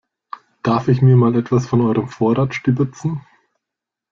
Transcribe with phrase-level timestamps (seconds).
[0.63, 3.21] Darf ich mir mal etwas von eurem Vorrat stibitzen?